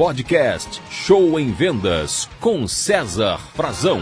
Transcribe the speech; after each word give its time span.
podcast 0.00 0.80
Show 0.90 1.38
em 1.38 1.52
Vendas 1.52 2.26
com 2.40 2.66
César 2.66 3.38
Frazão. 3.54 4.00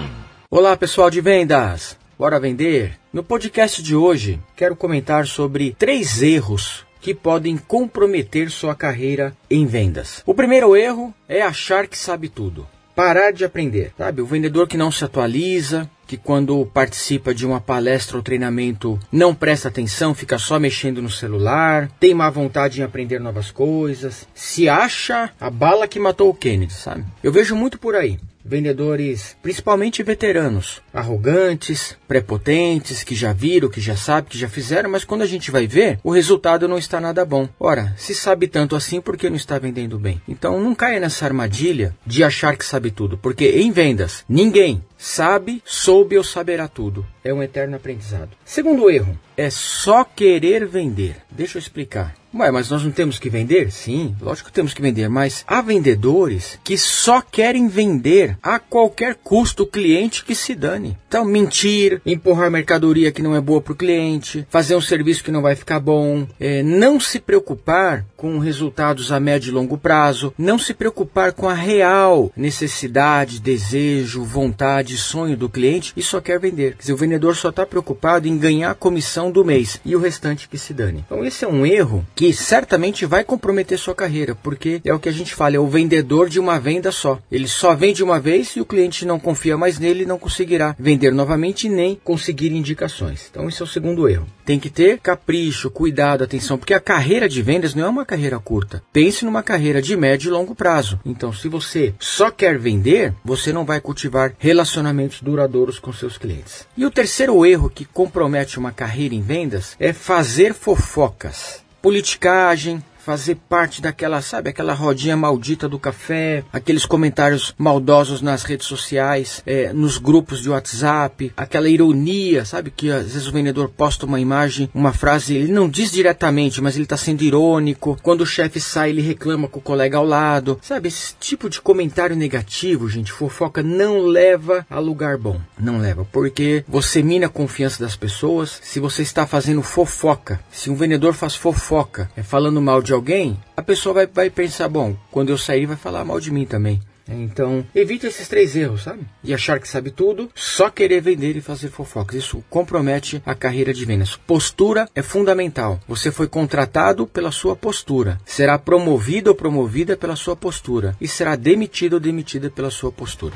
Olá, 0.49 0.77
pessoal 0.77 1.11
de 1.11 1.21
vendas. 1.21 1.99
Bora 2.17 2.39
vender? 2.39 2.97
No 3.13 3.25
podcast 3.25 3.83
de 3.83 3.97
hoje, 3.97 4.39
quero 4.55 4.77
comentar 4.77 5.27
sobre 5.27 5.75
três 5.77 6.23
erros 6.23 6.87
que 7.01 7.13
podem 7.13 7.57
comprometer 7.57 8.49
sua 8.49 8.77
carreira 8.77 9.37
em 9.51 9.67
vendas. 9.67 10.23
O 10.25 10.33
primeiro 10.33 10.77
erro 10.77 11.13
é 11.29 11.43
achar 11.43 11.89
que 11.89 11.99
sabe 11.99 12.29
tudo. 12.29 12.65
Parar 12.95 13.33
de 13.33 13.45
aprender, 13.45 13.93
sabe? 13.99 14.23
O 14.23 14.27
vendedor 14.27 14.69
que 14.69 14.77
não 14.77 14.93
se 14.93 15.05
atualiza, 15.05 15.91
que 16.09 16.17
quando 16.17 16.65
participa 16.65 17.35
de 17.35 17.47
uma 17.47 17.61
palestra 17.61 18.17
ou 18.17 18.23
treinamento 18.23 18.99
não 19.13 19.35
presta 19.35 19.69
atenção, 19.69 20.15
fica 20.15 20.39
só 20.39 20.59
mexendo 20.59 21.03
no 21.03 21.11
celular, 21.11 21.91
tem 22.01 22.15
má 22.15 22.31
vontade 22.31 22.81
em 22.81 22.85
aprender 22.85 23.21
novas 23.21 23.51
coisas, 23.51 24.27
se 24.35 24.71
acha 24.71 25.31
a 25.39 25.51
bala 25.51 25.87
que 25.87 26.01
matou 26.01 26.31
o 26.31 26.35
Kennedy, 26.35 26.73
sabe? 26.73 27.05
Eu 27.23 27.31
vejo 27.31 27.55
muito 27.55 27.79
por 27.79 27.95
aí 27.95 28.19
vendedores, 28.49 29.37
principalmente 29.43 30.03
veteranos, 30.03 30.81
arrogantes, 30.93 31.97
prepotentes, 32.09 33.05
que 33.05 33.15
já 33.15 33.33
viram, 33.33 33.69
que 33.69 33.81
já 33.81 33.95
sabem, 33.95 34.31
que 34.31 34.39
já 34.39 34.49
fizeram, 34.49 34.91
mas 34.91 35.05
quando 35.05 35.23
a 35.23 35.27
gente 35.27 35.51
vai 35.51 35.67
ver, 35.67 36.01
o 36.03 36.11
resultado 36.11 36.67
não 36.67 36.79
está 36.79 36.99
nada 36.99 37.25
bom. 37.25 37.47
Ora, 37.61 37.93
se 37.97 38.15
sabe 38.15 38.49
tanto 38.49 38.75
assim, 38.75 39.01
por 39.01 39.17
que 39.17 39.29
não 39.29 39.37
está 39.37 39.59
vendendo 39.59 39.99
bem? 39.99 40.21
Então 40.27 40.59
não 40.61 40.75
caia 40.75 40.99
nessa 40.99 41.27
armadilha 41.27 41.95
de 42.07 42.25
achar 42.25 42.57
que 42.57 42.65
sabe 42.65 42.91
tudo, 42.91 43.19
porque 43.19 43.45
em 43.51 43.71
vendas, 43.71 44.25
ninguém 44.27 44.83
sabe, 44.99 45.63
soube 45.65 46.19
ou 46.19 46.25
saberá 46.25 46.69
tudo. 46.69 47.07
É 47.25 47.33
um 47.33 47.43
eterno 47.43 47.77
aprendizado. 47.77 48.31
Segundo 48.45 48.91
erro, 48.91 49.19
é 49.37 49.49
só 49.49 50.03
querer 50.05 50.67
vender. 50.67 51.17
Deixa 51.31 51.57
eu 51.57 51.61
explicar. 51.61 52.15
Ué, 52.35 52.51
mas 52.51 52.69
nós 52.69 52.85
não 52.85 52.91
temos 52.91 53.19
que 53.19 53.31
vender? 53.31 53.73
Sim, 53.73 54.15
lógico 54.21 54.51
que 54.51 54.55
temos 54.55 54.75
que 54.75 54.83
vender, 54.83 55.09
mas 55.09 55.45
há 55.47 55.63
vendedores 55.63 56.59
que 56.63 56.77
só 56.77 57.23
querem 57.23 57.69
vender 57.69 58.37
a 58.43 58.59
qualquer 58.59 59.15
custo 59.15 59.63
o 59.63 59.67
cliente 59.67 60.23
que 60.23 60.35
se 60.35 60.55
dane. 60.55 60.97
Então, 61.09 61.25
mentir, 61.25 62.03
empurrar 62.05 62.51
mercadoria 62.51 63.11
que 63.11 63.23
não 63.23 63.35
é 63.35 63.41
boa 63.41 63.63
para 63.63 63.73
o 63.73 63.77
cliente, 63.77 64.47
fazer 64.51 64.77
um 64.77 64.81
serviço 64.81 65.25
que 65.25 65.31
não 65.31 65.41
vai 65.41 65.57
ficar 65.57 65.81
bom, 65.81 66.27
é, 66.39 66.63
não 66.63 67.01
se 67.01 67.19
preocupar 67.19 68.05
com 68.15 68.39
resultados 68.39 69.11
a 69.11 69.19
médio 69.19 69.49
e 69.49 69.55
longo 69.55 69.79
prazo, 69.79 70.35
não 70.37 70.59
se 70.59 70.75
preocupar 70.75 71.33
com 71.33 71.49
a 71.49 71.55
real 71.55 72.31
necessidade, 72.37 73.41
desejo, 73.41 74.23
vontade, 74.23 74.88
sonho 74.97 75.37
do 75.37 75.49
cliente 75.49 75.93
e 75.97 76.03
só 76.03 76.21
quer 76.21 76.41
vender. 76.41 76.73
Quer 76.73 76.81
dizer, 76.81 76.93
o 76.93 76.97
vendedor 76.97 77.37
só 77.37 77.51
está 77.51 77.65
preocupado 77.65 78.27
em 78.27 78.39
ganhar 78.39 78.71
a 78.71 78.75
comissão 78.75 79.31
do 79.31 79.45
mês 79.45 79.81
e 79.85 79.95
o 79.95 80.01
restante 80.01 80.49
que 80.49 80.59
se 80.59 80.73
dane. 80.75 81.05
Então, 81.07 81.25
esse 81.25 81.45
é 81.45 81.49
um 81.49 81.65
erro 81.65 82.07
que 82.15 82.33
certamente 82.33 83.07
vai 83.07 83.25
comprometer 83.25 83.79
sua 83.79 83.95
carreira, 83.95 84.35
porque 84.35 84.81
é 84.85 84.93
o 84.93 84.99
que 84.99 85.09
a 85.09 85.13
gente 85.13 85.35
fala, 85.35 85.57
é 85.57 85.59
o 85.59 85.69
vendedor 85.69 86.29
de 86.29 86.41
uma 86.41 86.59
venda 86.59 86.91
só. 86.91 87.19
Ele 87.31 87.47
só 87.47 87.75
vende 87.75 88.03
uma 88.03 88.19
vez 88.19 88.57
e 88.57 88.61
o 88.61 88.67
cliente 88.67 89.05
não 89.05 89.19
confia 89.19 89.57
mais 89.57 89.79
nele 89.79 90.07
não 90.09 90.19
conseguirá 90.19 90.75
vender 90.79 91.13
novamente 91.13 91.69
nem 91.69 92.01
conseguir 92.03 92.53
indicações. 92.53 93.29
Então 93.31 93.49
esse 93.49 93.61
é 93.61 93.65
o 93.65 93.69
segundo 93.69 94.09
erro. 94.09 94.27
Tem 94.45 94.59
que 94.59 94.71
ter 94.71 94.99
capricho, 94.99 95.71
cuidado, 95.71 96.25
atenção, 96.25 96.57
porque 96.57 96.73
a 96.73 96.81
carreira 96.81 97.29
de 97.29 97.43
vendas 97.43 97.75
não 97.75 97.85
é 97.85 97.89
uma 97.89 98.07
carreira 98.07 98.39
curta. 98.39 98.83
Pense 98.93 99.25
numa 99.25 99.43
carreira 99.43 99.83
de 99.83 99.95
médio 99.95 100.29
e 100.29 100.33
longo 100.33 100.55
prazo. 100.55 100.99
Então, 101.05 101.33
se 101.33 101.49
você 101.49 101.95
só 101.99 102.31
quer 102.31 102.59
vender, 102.59 103.13
você 103.23 103.53
não 103.53 103.67
vai 103.67 103.79
cultivar 103.79 104.33
relacionamentos 104.39 104.78
duradouros 105.21 105.79
com 105.79 105.93
seus 105.93 106.19
clientes. 106.19 106.67
E 106.77 106.85
o 106.85 106.91
terceiro 106.91 107.45
erro 107.45 107.71
que 107.71 107.85
compromete 107.85 108.59
uma 108.59 108.73
carreira 108.73 109.15
em 109.15 109.23
vendas 109.23 109.77
é 109.79 109.93
fazer 109.93 110.55
fofocas 110.55 111.67
politicagem, 111.81 112.83
fazer 113.09 113.37
parte 113.49 113.81
daquela, 113.81 114.21
sabe, 114.21 114.51
aquela 114.51 114.75
rodinha 114.75 115.17
maldita 115.17 115.67
do 115.67 115.79
café, 115.79 116.45
aqueles 116.53 116.85
comentários 116.85 117.55
maldosos 117.57 118.21
nas 118.21 118.43
redes 118.43 118.67
sociais, 118.67 119.43
é, 119.47 119.73
nos 119.73 119.97
grupos 119.97 120.43
de 120.43 120.51
WhatsApp, 120.51 121.33
aquela 121.35 121.71
ironia, 121.71 122.45
sabe, 122.45 122.71
que 122.71 122.91
às 122.91 123.05
vezes 123.05 123.27
o 123.27 123.33
vendedor 123.33 123.71
posta 123.71 124.05
uma 124.05 124.21
imagem, 124.21 124.69
uma 124.75 124.93
frase, 124.93 125.35
ele 125.35 125.51
não 125.51 125.71
diz 125.71 125.91
diretamente, 125.91 126.61
mas 126.61 126.75
ele 126.75 126.85
está 126.85 126.99
sendo 126.99 127.23
irônico. 127.23 127.99
Quando 128.03 128.21
o 128.21 128.27
chefe 128.27 128.61
sai, 128.61 128.91
ele 128.91 129.01
reclama 129.01 129.49
com 129.49 129.59
o 129.59 129.63
colega 129.63 129.97
ao 129.97 130.05
lado, 130.05 130.59
sabe, 130.61 130.89
esse 130.89 131.15
tipo 131.19 131.49
de 131.49 131.63
comentário 131.63 132.15
negativo, 132.15 132.91
gente, 132.91 133.11
fofoca 133.11 133.63
não 133.63 134.01
leva 134.01 134.67
a 134.69 134.79
lugar 134.79 135.17
bom, 135.17 135.41
não 135.59 135.79
leva, 135.79 136.07
porque 136.13 136.63
você 136.69 137.03
mina 137.03 137.25
a 137.25 137.31
confiança 137.31 137.83
das 137.83 137.97
pessoas. 137.97 138.61
Se 138.63 138.79
você 138.79 139.01
está 139.01 139.27
fazendo 139.27 139.63
fofoca, 139.63 140.39
se 140.51 140.69
um 140.69 140.75
vendedor 140.75 141.15
faz 141.15 141.35
fofoca, 141.35 142.11
é 142.15 142.23
falando 142.23 142.61
mal 142.61 142.83
de 142.83 142.98
alguém, 142.99 143.39
a 143.57 143.63
pessoa 143.63 143.95
vai, 143.95 144.07
vai 144.07 144.31
pensar, 144.31 144.69
bom, 144.69 144.95
quando 145.11 145.31
eu 145.31 145.39
sair 145.39 145.67
vai 145.67 145.77
falar 145.77 146.05
mal 146.05 146.21
de 146.21 146.31
mim 146.31 146.45
também. 146.45 146.81
Então, 147.09 147.65
evite 147.75 148.07
esses 148.07 148.29
três 148.29 148.55
erros, 148.55 148.83
sabe? 148.83 149.01
De 149.23 149.33
achar 149.33 149.59
que 149.59 149.67
sabe 149.67 149.91
tudo, 149.91 150.31
só 150.35 150.69
querer 150.69 151.01
vender 151.01 151.37
e 151.37 151.41
fazer 151.41 151.69
fofocas. 151.69 152.17
Isso 152.17 152.45
compromete 152.51 153.23
a 153.25 153.35
carreira 153.35 153.73
de 153.73 153.85
vendas. 153.87 154.17
Postura 154.17 154.87
é 154.95 155.01
fundamental. 155.01 155.81
Você 155.89 156.13
foi 156.13 156.29
contratado 156.29 157.07
pela 157.07 157.33
sua 157.33 157.57
postura. 157.57 158.21
Será 158.27 158.59
promovido 158.59 159.31
ou 159.31 159.35
promovida 159.35 159.97
pela 159.97 160.17
sua 160.17 160.37
postura. 160.37 160.95
E 161.01 161.09
será 161.09 161.35
demitido 161.35 161.95
ou 161.95 162.01
demitida 162.01 162.51
pela 162.51 162.71
sua 162.71 162.93
postura. 162.93 163.35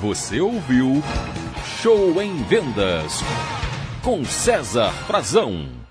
Você 0.00 0.40
ouviu 0.40 1.02
Show 1.82 2.22
em 2.22 2.42
Vendas 2.44 3.20
com 4.04 4.22
César 4.22 4.92
Frazão. 5.06 5.83